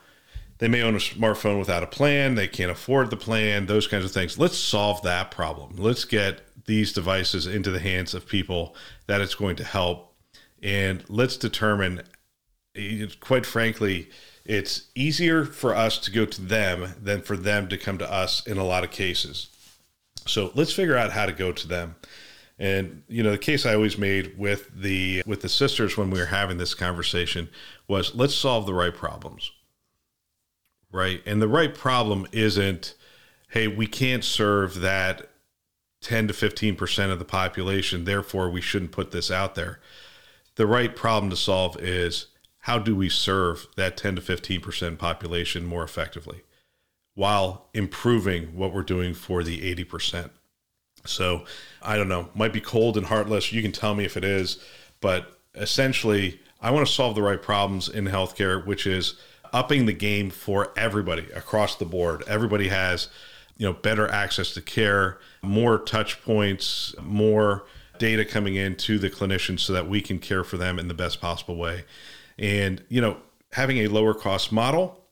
they 0.58 0.68
may 0.68 0.82
own 0.82 0.96
a 0.96 1.00
smartphone 1.00 1.60
without 1.60 1.84
a 1.84 1.88
plan, 1.88 2.36
they 2.36 2.48
can't 2.48 2.72
afford 2.72 3.10
the 3.10 3.18
plan, 3.18 3.66
those 3.66 3.88
kinds 3.88 4.06
of 4.06 4.12
things. 4.12 4.38
Let's 4.40 4.58
solve 4.58 5.02
that 5.04 5.32
problem. 5.32 5.76
Let's 5.78 6.06
get 6.06 6.42
these 6.66 6.94
devices 6.94 7.48
into 7.48 7.72
the 7.72 7.80
hands 7.80 8.14
of 8.14 8.28
people 8.28 8.76
that 9.08 9.22
it's 9.22 9.36
going 9.36 9.58
to 9.58 9.64
help. 9.64 10.14
And 10.62 11.04
let's 11.10 11.36
determine 11.36 12.04
quite 13.20 13.46
frankly, 13.46 14.10
it's 14.46 14.88
easier 14.96 15.46
for 15.46 15.76
us 15.76 15.98
to 16.00 16.12
go 16.12 16.26
to 16.26 16.42
them 16.42 16.94
than 17.02 17.22
for 17.22 17.38
them 17.38 17.68
to 17.70 17.78
come 17.78 17.98
to 17.98 18.12
us 18.12 18.46
in 18.46 18.58
a 18.58 18.64
lot 18.64 18.84
of 18.84 18.92
cases. 18.92 19.50
So 20.26 20.52
let's 20.56 20.74
figure 20.74 20.98
out 20.98 21.12
how 21.12 21.26
to 21.26 21.34
go 21.34 21.52
to 21.52 21.68
them. 21.68 21.96
And 22.60 23.04
you 23.08 23.24
know, 23.24 23.32
the 23.32 23.38
case 23.38 23.66
I 23.66 23.74
always 23.74 23.98
made 23.98 24.38
with 24.38 24.70
the 24.74 25.24
with 25.26 25.42
the 25.42 25.50
sisters 25.50 25.98
when 25.98 26.10
we 26.10 26.20
were 26.20 26.28
having 26.28 26.58
this 26.58 26.74
conversation 26.74 27.50
was 27.88 28.16
let's 28.16 28.36
solve 28.36 28.66
the 28.66 28.74
right 28.74 28.94
problems. 28.94 29.52
Right? 30.92 31.22
And 31.26 31.42
the 31.42 31.48
right 31.48 31.74
problem 31.74 32.28
isn't 32.32 32.96
hey, 33.50 33.68
we 33.68 33.86
can't 33.86 34.24
serve 34.24 34.80
that 34.82 35.30
10 36.02 36.28
to 36.28 36.34
15% 36.34 37.12
of 37.12 37.20
the 37.20 37.26
population, 37.26 38.04
therefore 38.04 38.50
we 38.50 38.62
shouldn't 38.62 38.92
put 38.92 39.12
this 39.12 39.30
out 39.30 39.54
there. 39.54 39.80
The 40.56 40.66
right 40.66 40.96
problem 40.96 41.30
to 41.30 41.36
solve 41.36 41.80
is 41.80 42.28
how 42.60 42.80
do 42.80 42.96
we 42.96 43.10
serve 43.10 43.68
that 43.76 43.96
10 43.96 44.16
to 44.16 44.22
15% 44.22 44.98
population 44.98 45.66
more 45.66 45.84
effectively 45.84 46.42
while 47.14 47.70
improving 47.74 48.56
what 48.56 48.74
we're 48.74 48.82
doing 48.82 49.14
for 49.14 49.44
the 49.44 49.76
80%? 49.76 50.32
So 51.06 51.46
I 51.82 51.98
don't 51.98 52.08
know, 52.10 52.30
might 52.34 52.54
be 52.54 52.62
cold 52.62 52.98
and 52.98 53.06
heartless. 53.06 53.52
You 53.52 53.62
can 53.62 53.72
tell 53.72 53.94
me 53.96 54.06
if 54.06 54.16
it 54.18 54.24
is, 54.24 54.64
but 55.02 55.38
essentially, 55.56 56.40
I 56.62 56.72
want 56.72 56.88
to 56.88 56.94
solve 56.94 57.16
the 57.16 57.22
right 57.22 57.42
problems 57.42 57.90
in 57.90 58.06
healthcare, 58.06 58.66
which 58.66 58.88
is 58.88 59.16
upping 59.52 59.86
the 59.86 59.94
game 59.94 60.30
for 60.30 60.72
everybody 60.78 61.28
across 61.36 61.76
the 61.76 61.86
board. 61.86 62.24
Everybody 62.28 62.70
has, 62.70 63.10
you 63.58 63.66
know, 63.66 63.74
better 63.74 64.08
access 64.08 64.54
to 64.54 64.62
care, 64.62 65.20
more 65.42 65.78
touch 65.78 66.24
points, 66.24 66.96
more 67.02 67.66
data 68.00 68.26
coming 68.26 68.56
in 68.56 68.76
to 68.76 68.98
the 68.98 69.10
clinicians 69.10 69.60
so 69.60 69.74
that 69.74 69.88
we 69.88 70.02
can 70.02 70.20
care 70.20 70.44
for 70.44 70.58
them 70.58 70.80
in 70.80 70.88
the 70.88 70.94
best 70.94 71.22
possible 71.22 71.58
way. 71.58 71.84
And, 72.40 72.84
you 72.90 73.02
know, 73.02 73.18
having 73.52 73.78
a 73.80 73.88
lower 73.88 74.14
cost 74.14 74.52
model 74.52 75.03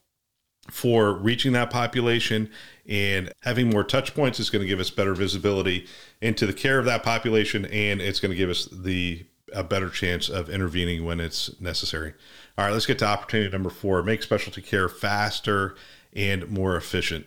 for 0.69 1.13
reaching 1.13 1.53
that 1.53 1.69
population 1.69 2.49
and 2.87 3.31
having 3.41 3.69
more 3.69 3.83
touch 3.83 4.13
points 4.13 4.39
is 4.39 4.49
going 4.49 4.61
to 4.61 4.67
give 4.67 4.79
us 4.79 4.89
better 4.89 5.13
visibility 5.13 5.87
into 6.21 6.45
the 6.45 6.53
care 6.53 6.79
of 6.79 6.85
that 6.85 7.03
population 7.03 7.65
and 7.65 8.01
it's 8.01 8.19
going 8.19 8.31
to 8.31 8.37
give 8.37 8.49
us 8.49 8.65
the 8.65 9.25
a 9.53 9.63
better 9.63 9.89
chance 9.89 10.29
of 10.29 10.49
intervening 10.49 11.03
when 11.03 11.19
it's 11.19 11.59
necessary. 11.59 12.13
All 12.57 12.65
right, 12.65 12.71
let's 12.71 12.85
get 12.85 12.99
to 12.99 13.05
opportunity 13.05 13.49
number 13.51 13.69
4, 13.69 14.03
make 14.03 14.23
specialty 14.23 14.61
care 14.61 14.87
faster 14.87 15.75
and 16.13 16.49
more 16.49 16.75
efficient. 16.75 17.25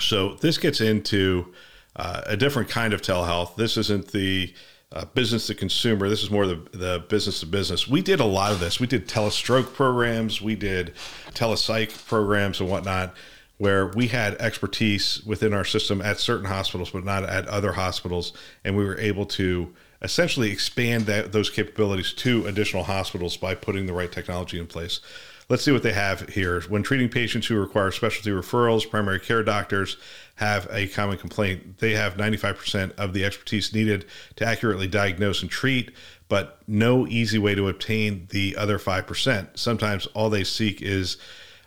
So 0.00 0.34
this 0.34 0.58
gets 0.58 0.80
into 0.80 1.52
uh, 1.96 2.22
a 2.26 2.36
different 2.36 2.68
kind 2.68 2.92
of 2.92 3.02
telehealth. 3.02 3.56
This 3.56 3.76
isn't 3.76 4.12
the 4.12 4.54
uh, 4.94 5.04
business 5.06 5.48
to 5.48 5.54
consumer. 5.54 6.08
This 6.08 6.22
is 6.22 6.30
more 6.30 6.46
the, 6.46 6.62
the 6.72 7.04
business 7.08 7.40
to 7.40 7.46
business. 7.46 7.88
We 7.88 8.00
did 8.00 8.20
a 8.20 8.24
lot 8.24 8.52
of 8.52 8.60
this. 8.60 8.78
We 8.78 8.86
did 8.86 9.08
telestroke 9.08 9.74
programs, 9.74 10.40
we 10.40 10.54
did 10.54 10.94
telepsych 11.32 12.06
programs 12.06 12.60
and 12.60 12.70
whatnot, 12.70 13.14
where 13.58 13.88
we 13.88 14.08
had 14.08 14.34
expertise 14.34 15.22
within 15.24 15.52
our 15.52 15.64
system 15.64 16.00
at 16.00 16.20
certain 16.20 16.46
hospitals, 16.46 16.90
but 16.90 17.04
not 17.04 17.24
at 17.24 17.46
other 17.48 17.72
hospitals. 17.72 18.32
And 18.64 18.76
we 18.76 18.84
were 18.84 18.98
able 18.98 19.26
to 19.26 19.74
essentially 20.00 20.50
expand 20.50 21.06
that, 21.06 21.32
those 21.32 21.50
capabilities 21.50 22.12
to 22.12 22.46
additional 22.46 22.84
hospitals 22.84 23.36
by 23.36 23.54
putting 23.54 23.86
the 23.86 23.92
right 23.92 24.12
technology 24.12 24.58
in 24.60 24.66
place. 24.66 25.00
Let's 25.48 25.62
see 25.62 25.72
what 25.72 25.82
they 25.82 25.92
have 25.92 26.28
here. 26.30 26.60
When 26.62 26.82
treating 26.82 27.10
patients 27.10 27.46
who 27.46 27.56
require 27.56 27.90
specialty 27.90 28.30
referrals, 28.30 28.88
primary 28.88 29.20
care 29.20 29.42
doctors 29.42 29.98
have 30.36 30.66
a 30.70 30.88
common 30.88 31.18
complaint. 31.18 31.78
They 31.78 31.92
have 31.92 32.16
95% 32.16 32.92
of 32.96 33.12
the 33.12 33.24
expertise 33.24 33.74
needed 33.74 34.06
to 34.36 34.46
accurately 34.46 34.86
diagnose 34.86 35.42
and 35.42 35.50
treat, 35.50 35.90
but 36.28 36.62
no 36.66 37.06
easy 37.06 37.38
way 37.38 37.54
to 37.54 37.68
obtain 37.68 38.26
the 38.30 38.56
other 38.56 38.78
5%. 38.78 39.58
Sometimes 39.58 40.06
all 40.08 40.30
they 40.30 40.44
seek 40.44 40.80
is 40.80 41.18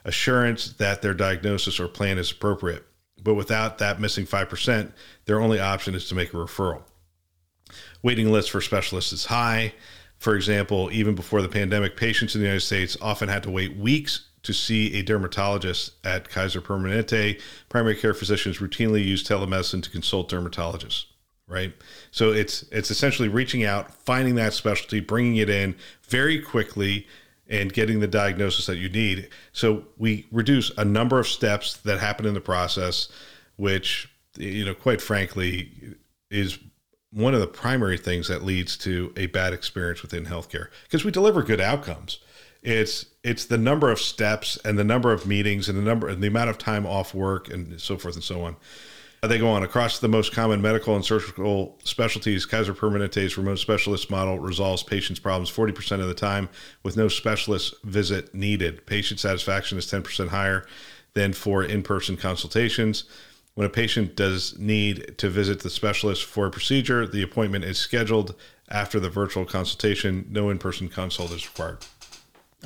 assurance 0.05 0.73
that 0.73 1.01
their 1.01 1.13
diagnosis 1.13 1.79
or 1.79 1.87
plan 1.87 2.17
is 2.17 2.31
appropriate. 2.31 2.83
But 3.21 3.35
without 3.35 3.77
that 3.77 3.99
missing 3.99 4.25
5%, 4.25 4.91
their 5.25 5.39
only 5.39 5.59
option 5.59 5.93
is 5.93 6.07
to 6.09 6.15
make 6.15 6.33
a 6.33 6.37
referral. 6.37 6.81
Waiting 8.01 8.31
lists 8.31 8.49
for 8.49 8.61
specialists 8.61 9.13
is 9.13 9.25
high. 9.25 9.73
For 10.19 10.35
example, 10.35 10.89
even 10.91 11.15
before 11.15 11.41
the 11.41 11.49
pandemic, 11.49 11.95
patients 11.95 12.35
in 12.35 12.41
the 12.41 12.47
United 12.47 12.65
States 12.65 12.97
often 13.01 13.29
had 13.29 13.43
to 13.43 13.51
wait 13.51 13.77
weeks 13.77 14.27
to 14.43 14.53
see 14.53 14.97
a 14.97 15.03
dermatologist 15.03 15.93
at 16.03 16.29
Kaiser 16.29 16.61
Permanente. 16.61 17.39
Primary 17.69 17.95
care 17.95 18.13
physicians 18.13 18.59
routinely 18.59 19.03
use 19.03 19.23
telemedicine 19.23 19.83
to 19.83 19.89
consult 19.89 20.31
dermatologists, 20.31 21.05
right? 21.47 21.73
So 22.11 22.31
it's 22.31 22.63
it's 22.71 22.89
essentially 22.89 23.27
reaching 23.27 23.63
out, 23.63 23.93
finding 23.93 24.35
that 24.35 24.53
specialty, 24.53 24.99
bringing 25.01 25.37
it 25.37 25.49
in 25.49 25.75
very 26.03 26.41
quickly 26.41 27.07
and 27.49 27.71
getting 27.71 27.99
the 27.99 28.07
diagnosis 28.07 28.65
that 28.65 28.77
you 28.77 28.89
need. 28.89 29.29
So 29.53 29.85
we 29.97 30.27
reduce 30.31 30.69
a 30.77 30.85
number 30.85 31.19
of 31.19 31.27
steps 31.27 31.77
that 31.77 31.99
happen 31.99 32.25
in 32.25 32.33
the 32.33 32.41
process 32.41 33.09
which 33.57 34.09
you 34.37 34.63
know 34.63 34.73
quite 34.73 35.01
frankly 35.01 35.95
is 36.31 36.57
one 37.17 37.33
of 37.33 37.39
the 37.39 37.47
primary 37.47 37.97
things 37.97 38.27
that 38.27 38.43
leads 38.43 38.77
to 38.77 39.11
a 39.17 39.25
bad 39.25 39.51
experience 39.51 40.03
within 40.03 40.27
healthcare 40.27 40.67
because 40.83 41.03
we 41.03 41.09
deliver 41.09 41.41
good 41.41 41.59
outcomes. 41.59 42.19
It's 42.61 43.07
it's 43.23 43.45
the 43.45 43.57
number 43.57 43.89
of 43.89 43.99
steps 43.99 44.57
and 44.63 44.77
the 44.77 44.83
number 44.83 45.11
of 45.11 45.25
meetings 45.25 45.67
and 45.67 45.77
the 45.77 45.81
number 45.81 46.07
and 46.07 46.21
the 46.21 46.27
amount 46.27 46.51
of 46.51 46.59
time 46.59 46.85
off 46.85 47.15
work 47.15 47.49
and 47.49 47.81
so 47.81 47.97
forth 47.97 48.13
and 48.13 48.23
so 48.23 48.43
on. 48.43 48.55
They 49.23 49.39
go 49.39 49.49
on 49.49 49.63
across 49.63 49.97
the 49.97 50.07
most 50.07 50.31
common 50.31 50.61
medical 50.61 50.95
and 50.95 51.03
surgical 51.03 51.79
specialties. 51.83 52.45
Kaiser 52.45 52.75
Permanente's 52.75 53.35
remote 53.35 53.57
specialist 53.57 54.11
model 54.11 54.37
resolves 54.37 54.83
patients' 54.83 55.19
problems 55.19 55.51
40% 55.51 55.99
of 55.99 56.07
the 56.07 56.13
time 56.13 56.49
with 56.83 56.95
no 56.95 57.07
specialist 57.07 57.73
visit 57.83 58.35
needed. 58.35 58.85
Patient 58.85 59.19
satisfaction 59.19 59.79
is 59.79 59.87
10% 59.87 60.27
higher 60.27 60.67
than 61.15 61.33
for 61.33 61.63
in 61.63 61.81
person 61.81 62.15
consultations. 62.15 63.05
When 63.57 63.65
a 63.65 63.71
patient 63.71 64.15
does 64.15 64.55
need 64.59 65.17
to 65.17 65.31
visit 65.31 65.61
the 65.61 65.71
specialist 65.71 66.25
for 66.25 66.45
a 66.45 66.51
procedure, 66.51 67.07
the 67.07 67.23
appointment 67.23 67.65
is 67.65 67.79
scheduled 67.79 68.35
after 68.69 68.99
the 68.99 69.09
virtual 69.09 69.45
consultation. 69.45 70.27
No 70.29 70.51
in 70.51 70.59
person 70.59 70.89
consult 70.89 71.31
is 71.31 71.47
required. 71.47 71.79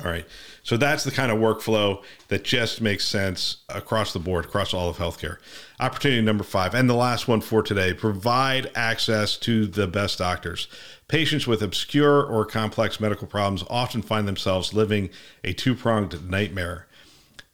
All 0.04 0.10
right. 0.10 0.26
So 0.62 0.76
that's 0.76 1.04
the 1.04 1.10
kind 1.10 1.32
of 1.32 1.38
workflow 1.38 2.02
that 2.28 2.44
just 2.44 2.82
makes 2.82 3.08
sense 3.08 3.62
across 3.70 4.12
the 4.12 4.18
board, 4.18 4.44
across 4.44 4.74
all 4.74 4.90
of 4.90 4.98
healthcare. 4.98 5.38
Opportunity 5.80 6.20
number 6.20 6.44
five, 6.44 6.74
and 6.74 6.90
the 6.90 6.94
last 6.94 7.26
one 7.26 7.40
for 7.40 7.62
today 7.62 7.94
provide 7.94 8.70
access 8.74 9.38
to 9.38 9.66
the 9.66 9.86
best 9.86 10.18
doctors. 10.18 10.68
Patients 11.08 11.46
with 11.46 11.62
obscure 11.62 12.22
or 12.22 12.44
complex 12.44 13.00
medical 13.00 13.26
problems 13.26 13.64
often 13.70 14.02
find 14.02 14.28
themselves 14.28 14.74
living 14.74 15.08
a 15.42 15.54
two 15.54 15.74
pronged 15.74 16.28
nightmare 16.28 16.86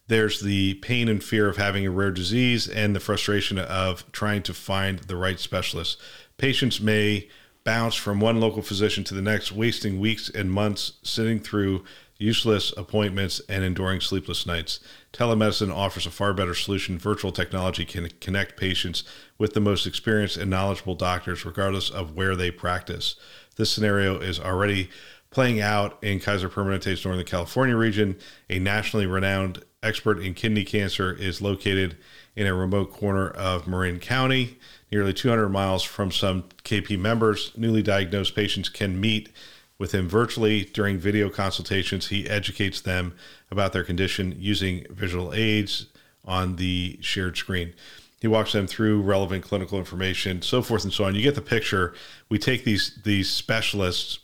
there's 0.09 0.41
the 0.41 0.73
pain 0.75 1.07
and 1.07 1.23
fear 1.23 1.47
of 1.47 1.57
having 1.57 1.85
a 1.85 1.91
rare 1.91 2.11
disease 2.11 2.67
and 2.67 2.95
the 2.95 2.99
frustration 2.99 3.59
of 3.59 4.11
trying 4.11 4.41
to 4.41 4.53
find 4.55 4.99
the 4.99 5.15
right 5.15 5.39
specialist. 5.39 6.01
Patients 6.37 6.81
may 6.81 7.29
bounce 7.63 7.93
from 7.93 8.19
one 8.19 8.39
local 8.39 8.63
physician 8.63 9.03
to 9.03 9.13
the 9.13 9.21
next, 9.21 9.51
wasting 9.51 9.99
weeks 9.99 10.27
and 10.27 10.51
months 10.51 10.93
sitting 11.03 11.39
through 11.39 11.83
useless 12.17 12.73
appointments 12.75 13.39
and 13.47 13.63
enduring 13.63 14.01
sleepless 14.01 14.47
nights. 14.47 14.79
Telemedicine 15.13 15.73
offers 15.73 16.07
a 16.07 16.11
far 16.11 16.33
better 16.33 16.55
solution. 16.55 16.97
Virtual 16.97 17.31
technology 17.31 17.85
can 17.85 18.09
connect 18.19 18.57
patients 18.57 19.03
with 19.37 19.53
the 19.53 19.61
most 19.61 19.85
experienced 19.85 20.37
and 20.37 20.49
knowledgeable 20.49 20.95
doctors, 20.95 21.45
regardless 21.45 21.91
of 21.91 22.15
where 22.15 22.35
they 22.35 22.49
practice. 22.49 23.15
This 23.57 23.71
scenario 23.71 24.19
is 24.19 24.39
already 24.39 24.89
playing 25.29 25.61
out 25.61 26.03
in 26.03 26.19
Kaiser 26.19 26.49
Permanente's 26.49 27.05
Northern 27.05 27.25
California 27.25 27.75
region, 27.75 28.17
a 28.49 28.57
nationally 28.57 29.05
renowned 29.05 29.63
expert 29.81 30.19
in 30.19 30.33
kidney 30.33 30.63
cancer, 30.63 31.13
is 31.13 31.41
located 31.41 31.97
in 32.35 32.47
a 32.47 32.53
remote 32.53 32.91
corner 32.91 33.29
of 33.29 33.67
Marin 33.67 33.99
County, 33.99 34.57
nearly 34.91 35.13
200 35.13 35.49
miles 35.49 35.83
from 35.83 36.11
some 36.11 36.43
KP 36.63 36.97
members. 36.99 37.51
Newly 37.55 37.81
diagnosed 37.81 38.35
patients 38.35 38.69
can 38.69 38.99
meet 38.99 39.29
with 39.77 39.93
him 39.93 40.09
virtually 40.09 40.65
during 40.65 40.97
video 40.97 41.29
consultations. 41.29 42.07
He 42.07 42.29
educates 42.29 42.81
them 42.81 43.15
about 43.49 43.73
their 43.73 43.83
condition 43.83 44.35
using 44.37 44.85
visual 44.89 45.33
aids 45.33 45.87
on 46.25 46.57
the 46.57 46.99
shared 47.01 47.37
screen. 47.37 47.73
He 48.21 48.27
walks 48.27 48.51
them 48.51 48.67
through 48.67 49.01
relevant 49.01 49.45
clinical 49.45 49.79
information, 49.79 50.41
so 50.41 50.61
forth 50.61 50.83
and 50.83 50.91
so 50.91 51.05
on. 51.05 51.15
You 51.15 51.21
get 51.21 51.35
the 51.35 51.41
picture. 51.41 51.93
We 52.27 52.37
take 52.37 52.65
these 52.65 52.99
these 53.03 53.29
specialists 53.29 54.19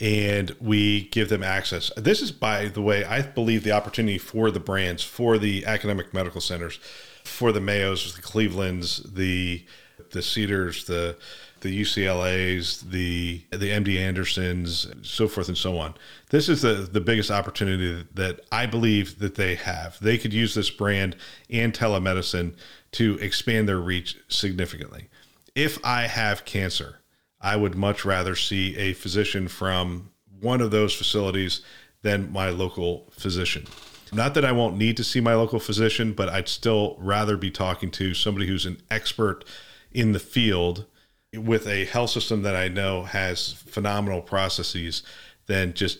and 0.00 0.54
we 0.60 1.08
give 1.08 1.28
them 1.28 1.42
access. 1.42 1.90
This 1.96 2.22
is, 2.22 2.30
by 2.30 2.66
the 2.66 2.82
way, 2.82 3.04
I 3.04 3.22
believe 3.22 3.64
the 3.64 3.72
opportunity 3.72 4.18
for 4.18 4.50
the 4.50 4.60
brands, 4.60 5.02
for 5.02 5.38
the 5.38 5.64
academic 5.64 6.14
medical 6.14 6.40
centers, 6.40 6.78
for 7.24 7.52
the 7.52 7.60
Mayos, 7.60 8.14
the 8.14 8.22
Clevelands, 8.22 9.02
the 9.12 9.64
the 10.12 10.22
Cedars, 10.22 10.84
the 10.86 11.16
the 11.60 11.82
UCLA's, 11.82 12.82
the 12.82 13.42
the 13.50 13.70
MD 13.70 13.98
Andersons, 13.98 14.86
so 15.02 15.26
forth 15.26 15.48
and 15.48 15.58
so 15.58 15.78
on. 15.78 15.94
This 16.30 16.48
is 16.48 16.62
the 16.62 16.74
the 16.74 17.00
biggest 17.00 17.30
opportunity 17.30 18.06
that 18.14 18.40
I 18.52 18.66
believe 18.66 19.18
that 19.18 19.34
they 19.34 19.56
have. 19.56 19.98
They 20.00 20.18
could 20.18 20.32
use 20.32 20.54
this 20.54 20.70
brand 20.70 21.16
and 21.50 21.72
telemedicine 21.72 22.54
to 22.92 23.18
expand 23.20 23.68
their 23.68 23.80
reach 23.80 24.16
significantly. 24.28 25.08
If 25.54 25.84
I 25.84 26.02
have 26.06 26.44
cancer, 26.44 27.00
I 27.40 27.56
would 27.56 27.76
much 27.76 28.04
rather 28.04 28.34
see 28.34 28.76
a 28.76 28.92
physician 28.92 29.48
from 29.48 30.10
one 30.40 30.60
of 30.60 30.70
those 30.70 30.94
facilities 30.94 31.62
than 32.02 32.32
my 32.32 32.50
local 32.50 33.08
physician. 33.10 33.66
Not 34.12 34.34
that 34.34 34.44
I 34.44 34.52
won't 34.52 34.76
need 34.76 34.96
to 34.96 35.04
see 35.04 35.20
my 35.20 35.34
local 35.34 35.58
physician, 35.58 36.12
but 36.12 36.28
I'd 36.28 36.48
still 36.48 36.96
rather 36.98 37.36
be 37.36 37.50
talking 37.50 37.90
to 37.92 38.14
somebody 38.14 38.46
who's 38.46 38.66
an 38.66 38.80
expert 38.90 39.44
in 39.92 40.12
the 40.12 40.18
field 40.18 40.86
with 41.34 41.66
a 41.66 41.84
health 41.84 42.10
system 42.10 42.42
that 42.42 42.56
I 42.56 42.68
know 42.68 43.02
has 43.02 43.52
phenomenal 43.52 44.22
processes 44.22 45.02
than 45.46 45.74
just, 45.74 45.98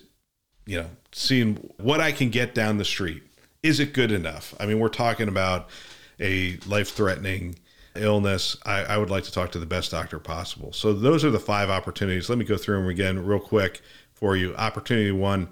you 0.66 0.80
know, 0.80 0.90
seeing 1.12 1.56
what 1.76 2.00
I 2.00 2.12
can 2.12 2.30
get 2.30 2.54
down 2.54 2.78
the 2.78 2.84
street. 2.84 3.22
Is 3.62 3.80
it 3.80 3.92
good 3.92 4.12
enough? 4.12 4.54
I 4.58 4.66
mean, 4.66 4.78
we're 4.78 4.88
talking 4.88 5.28
about 5.28 5.68
a 6.20 6.56
life 6.66 6.90
threatening 6.90 7.56
illness. 7.98 8.56
I, 8.64 8.84
I, 8.84 8.96
would 8.98 9.10
like 9.10 9.24
to 9.24 9.32
talk 9.32 9.52
to 9.52 9.58
the 9.58 9.66
best 9.66 9.90
doctor 9.90 10.18
possible. 10.18 10.72
So, 10.72 10.92
those 10.92 11.24
are 11.24 11.30
the 11.30 11.38
five 11.38 11.70
opportunities. 11.70 12.28
Let 12.28 12.38
me 12.38 12.44
go 12.44 12.56
through 12.56 12.78
them 12.78 12.88
again 12.88 13.24
real 13.24 13.40
quick 13.40 13.80
for 14.12 14.36
you. 14.36 14.54
Opportunity 14.56 15.12
one 15.12 15.48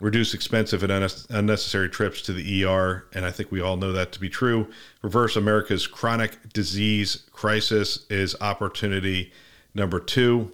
reduce 0.00 0.34
expensive 0.34 0.82
and 0.82 0.92
unnecessary 1.30 1.88
trips 1.88 2.20
to 2.22 2.32
the 2.32 2.64
ER. 2.64 3.06
And 3.12 3.24
I 3.24 3.30
think 3.30 3.50
we 3.50 3.60
all 3.60 3.76
know 3.76 3.92
that 3.92 4.12
to 4.12 4.20
be 4.20 4.28
true. 4.28 4.68
Reverse 5.02 5.36
America's 5.36 5.86
chronic 5.86 6.52
disease 6.52 7.24
crisis 7.32 8.04
is 8.10 8.36
opportunity 8.40 9.32
number 9.74 10.00
two. 10.00 10.50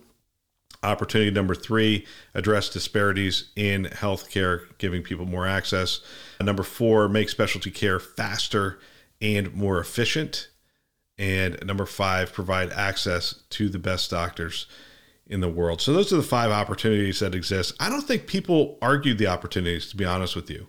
Opportunity 0.82 1.30
number 1.30 1.54
three, 1.54 2.06
address 2.32 2.70
disparities 2.70 3.50
in 3.54 3.84
healthcare, 3.84 4.62
giving 4.78 5.02
people 5.02 5.26
more 5.26 5.46
access. 5.46 6.00
Number 6.40 6.62
four, 6.62 7.06
make 7.06 7.28
specialty 7.28 7.70
care 7.70 8.00
faster 8.00 8.78
and 9.20 9.52
more 9.54 9.78
efficient. 9.78 10.48
And 11.20 11.62
number 11.66 11.84
five, 11.84 12.32
provide 12.32 12.72
access 12.72 13.34
to 13.50 13.68
the 13.68 13.78
best 13.78 14.10
doctors 14.10 14.66
in 15.26 15.40
the 15.40 15.50
world. 15.50 15.82
So 15.82 15.92
those 15.92 16.10
are 16.14 16.16
the 16.16 16.22
five 16.22 16.50
opportunities 16.50 17.20
that 17.20 17.34
exist. 17.34 17.74
I 17.78 17.90
don't 17.90 18.00
think 18.00 18.26
people 18.26 18.78
argued 18.80 19.18
the 19.18 19.26
opportunities, 19.26 19.90
to 19.90 19.98
be 19.98 20.06
honest 20.06 20.34
with 20.34 20.50
you. 20.50 20.66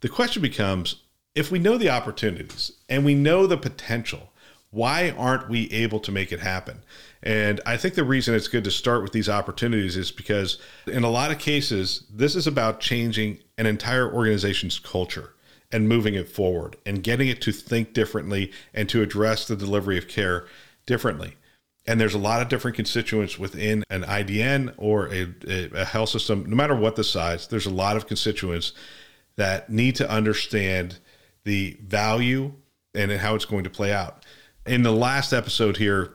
The 0.00 0.08
question 0.08 0.42
becomes 0.42 0.96
if 1.36 1.52
we 1.52 1.60
know 1.60 1.78
the 1.78 1.90
opportunities 1.90 2.72
and 2.88 3.04
we 3.04 3.14
know 3.14 3.46
the 3.46 3.56
potential, 3.56 4.32
why 4.70 5.10
aren't 5.16 5.48
we 5.48 5.70
able 5.70 6.00
to 6.00 6.10
make 6.10 6.32
it 6.32 6.40
happen? 6.40 6.82
And 7.22 7.60
I 7.64 7.76
think 7.76 7.94
the 7.94 8.02
reason 8.02 8.34
it's 8.34 8.48
good 8.48 8.64
to 8.64 8.72
start 8.72 9.04
with 9.04 9.12
these 9.12 9.28
opportunities 9.28 9.96
is 9.96 10.10
because 10.10 10.58
in 10.88 11.04
a 11.04 11.10
lot 11.10 11.30
of 11.30 11.38
cases, 11.38 12.04
this 12.12 12.34
is 12.34 12.48
about 12.48 12.80
changing 12.80 13.38
an 13.56 13.66
entire 13.66 14.12
organization's 14.12 14.80
culture 14.80 15.35
and 15.72 15.88
moving 15.88 16.14
it 16.14 16.28
forward 16.28 16.76
and 16.86 17.02
getting 17.02 17.28
it 17.28 17.40
to 17.42 17.52
think 17.52 17.92
differently 17.92 18.52
and 18.72 18.88
to 18.88 19.02
address 19.02 19.46
the 19.46 19.56
delivery 19.56 19.98
of 19.98 20.08
care 20.08 20.46
differently. 20.86 21.36
And 21.86 22.00
there's 22.00 22.14
a 22.14 22.18
lot 22.18 22.42
of 22.42 22.48
different 22.48 22.76
constituents 22.76 23.38
within 23.38 23.84
an 23.90 24.02
IDN 24.02 24.74
or 24.76 25.08
a, 25.12 25.32
a, 25.48 25.84
health 25.84 26.08
system, 26.08 26.44
no 26.48 26.56
matter 26.56 26.74
what 26.74 26.96
the 26.96 27.04
size, 27.04 27.46
there's 27.46 27.66
a 27.66 27.70
lot 27.70 27.96
of 27.96 28.06
constituents 28.06 28.72
that 29.36 29.70
need 29.70 29.94
to 29.96 30.10
understand 30.10 30.98
the 31.44 31.76
value 31.80 32.52
and 32.94 33.12
how 33.12 33.34
it's 33.34 33.44
going 33.44 33.64
to 33.64 33.70
play 33.70 33.92
out. 33.92 34.24
In 34.66 34.82
the 34.82 34.92
last 34.92 35.32
episode 35.32 35.76
here, 35.76 36.14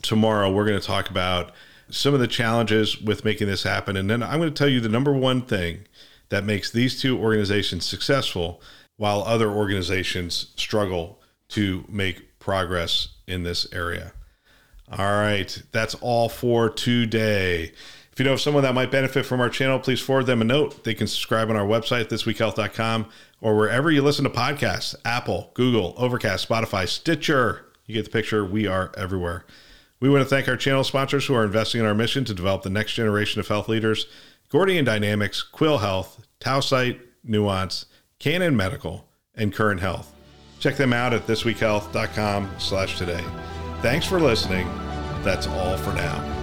tomorrow, 0.00 0.50
we're 0.50 0.64
going 0.64 0.80
to 0.80 0.86
talk 0.86 1.10
about 1.10 1.52
some 1.90 2.14
of 2.14 2.20
the 2.20 2.28
challenges 2.28 3.00
with 3.00 3.24
making 3.24 3.48
this 3.48 3.64
happen. 3.64 3.96
And 3.96 4.08
then 4.08 4.22
I'm 4.22 4.38
going 4.38 4.52
to 4.52 4.58
tell 4.58 4.68
you 4.68 4.80
the 4.80 4.88
number 4.88 5.12
one 5.12 5.42
thing 5.42 5.86
that 6.30 6.44
makes 6.44 6.70
these 6.70 7.00
two 7.00 7.18
organizations 7.18 7.84
successful 7.84 8.62
while 8.96 9.22
other 9.22 9.50
organizations 9.50 10.52
struggle 10.56 11.20
to 11.48 11.84
make 11.88 12.38
progress 12.38 13.08
in 13.26 13.42
this 13.42 13.66
area. 13.72 14.12
All 14.90 14.98
right, 14.98 15.62
that's 15.72 15.94
all 15.96 16.28
for 16.28 16.68
today. 16.68 17.72
If 18.12 18.18
you 18.18 18.24
know 18.24 18.32
of 18.32 18.40
someone 18.40 18.64
that 18.64 18.74
might 18.74 18.90
benefit 18.90 19.24
from 19.24 19.40
our 19.40 19.48
channel, 19.48 19.78
please 19.78 20.00
forward 20.00 20.26
them 20.26 20.42
a 20.42 20.44
note. 20.44 20.82
They 20.82 20.94
can 20.94 21.06
subscribe 21.06 21.48
on 21.48 21.56
our 21.56 21.66
website, 21.66 22.08
thisweekhealth.com, 22.08 23.06
or 23.40 23.56
wherever 23.56 23.90
you 23.90 24.02
listen 24.02 24.24
to 24.24 24.30
podcasts 24.30 24.94
Apple, 25.04 25.50
Google, 25.54 25.94
Overcast, 25.96 26.48
Spotify, 26.48 26.88
Stitcher. 26.88 27.66
You 27.86 27.94
get 27.94 28.04
the 28.04 28.10
picture. 28.10 28.44
We 28.44 28.66
are 28.66 28.92
everywhere. 28.96 29.44
We 30.00 30.08
want 30.08 30.22
to 30.22 30.28
thank 30.28 30.48
our 30.48 30.56
channel 30.56 30.82
sponsors 30.82 31.26
who 31.26 31.34
are 31.34 31.44
investing 31.44 31.80
in 31.80 31.86
our 31.86 31.94
mission 31.94 32.24
to 32.24 32.34
develop 32.34 32.62
the 32.62 32.70
next 32.70 32.94
generation 32.94 33.38
of 33.38 33.48
health 33.48 33.68
leaders 33.68 34.06
Gordian 34.50 34.84
Dynamics, 34.84 35.42
Quil 35.42 35.78
Health, 35.78 36.26
Tausight, 36.40 37.00
Nuance, 37.24 37.86
Canon 38.18 38.56
Medical, 38.56 39.08
and 39.34 39.54
Current 39.54 39.80
Health. 39.80 40.12
Check 40.58 40.76
them 40.76 40.92
out 40.92 41.14
at 41.14 41.26
thisweekhealth.com 41.26 42.50
slash 42.58 42.98
today. 42.98 43.24
Thanks 43.80 44.06
for 44.06 44.20
listening. 44.20 44.68
That's 45.22 45.46
all 45.46 45.76
for 45.78 45.92
now. 45.94 46.39